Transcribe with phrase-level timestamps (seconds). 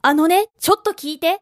[0.00, 1.40] あのね、ちょっと聞いて。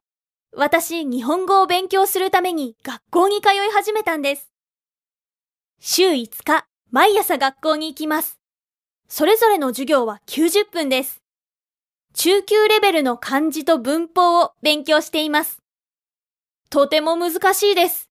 [0.53, 4.51] 私、日本語を勉強するために学校に通い始めたんです。
[5.79, 8.39] 週5日、毎朝学校に行きます。
[9.09, 11.23] それぞれの授業は90分です。
[12.15, 15.63] 中級レベルの漢字と文法を勉強しています。
[16.71, 18.09] とても難しいです。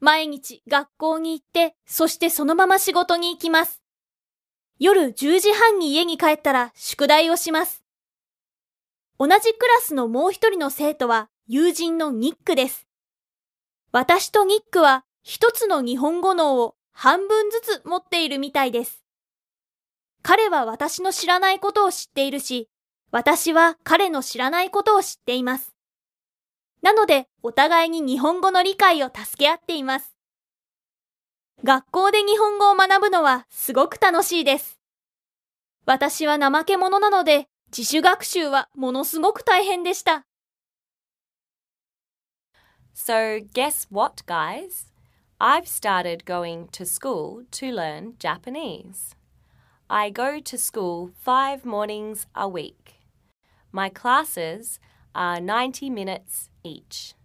[0.00, 3.80] 毎日学校に行って、そしてそのまま仕事に行きます。
[4.78, 7.85] 夜10時半に家に帰ったら宿題をします。
[9.18, 12.86] 同じクラスのもう一人の生徒は友人のニックです。
[13.90, 19.02] 私とニックは一つの日本語脳を半分ずつ持っているみたいです。
[20.22, 22.68] 彼は私の知らないことを知っているし、
[23.10, 25.74] 私は彼の知らないことを知っています。
[26.82, 30.14] なので、お互いに日本語の理解を助け合っています。
[31.64, 34.78] 学校で日本語を学ぶのはすごく楽しいです。
[35.86, 40.25] 私は怠け者なので、自主学習はものすごく大変でした。
[42.93, 44.91] So, guess what, guys?
[45.39, 49.15] I've started going to school to learn Japanese.
[49.89, 52.99] I go to school five mornings a week.
[53.71, 54.79] My classes
[55.15, 57.15] are 90 minutes each.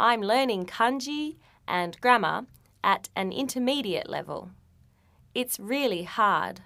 [0.00, 1.36] I'm learning kanji
[1.68, 2.46] and grammar
[2.82, 4.50] at an intermediate level.
[5.34, 6.60] It's really hard.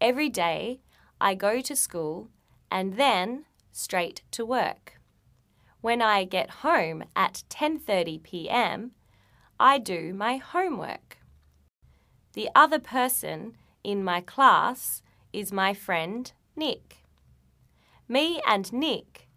[0.00, 0.80] Every day
[1.21, 2.29] I go to school
[2.71, 4.99] and then straight to work.
[5.79, 8.91] When I get home at 10:30 p.m.,
[9.59, 11.19] I do my homework.
[12.33, 17.05] The other person in my class is my friend Nick.
[18.07, 19.27] Me and Nick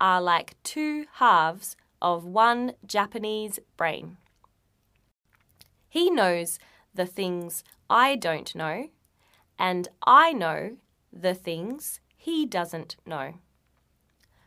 [0.00, 4.16] are like two halves of one Japanese brain.
[5.88, 6.58] He knows
[6.92, 8.88] the things I don't know,
[9.56, 10.78] and I know
[11.20, 13.34] the things he doesn't know.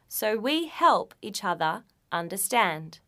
[0.08, 3.00] So we help each other understand.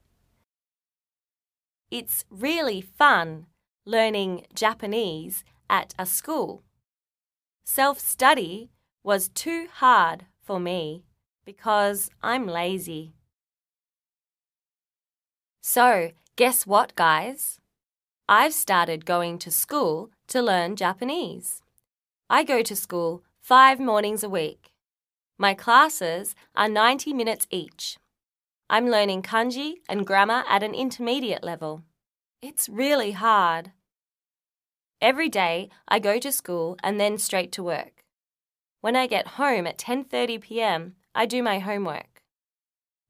[1.91, 3.47] It's really fun
[3.85, 6.63] learning Japanese at a school.
[7.65, 8.69] Self study
[9.03, 11.03] was too hard for me
[11.45, 13.13] because I'm lazy.
[15.61, 17.59] So, guess what, guys?
[18.27, 21.61] I've started going to school to learn Japanese.
[22.29, 24.71] I go to school five mornings a week.
[25.37, 27.97] My classes are 90 minutes each.
[28.69, 31.83] I'm learning kanji and grammar at an intermediate level.
[32.41, 33.73] It's really hard.
[35.01, 38.05] Every day I go to school and then straight to work.
[38.79, 42.23] When I get home at 10:30 p.m., I do my homework.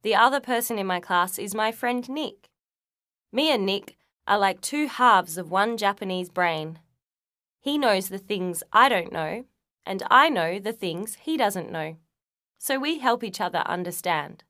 [0.02, 2.50] The other person in my class is my friend Nick.
[3.32, 6.80] Me and Nick are like two halves of one Japanese brain.
[7.62, 9.46] He knows the things I don't know,
[9.86, 11.98] and I know the things he doesn't know.
[12.58, 14.44] So we help each other understand.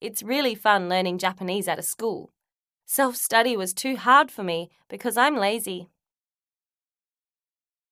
[0.00, 2.32] It's really fun learning Japanese at a school.
[2.86, 5.88] Self study was too hard for me because I'm lazy.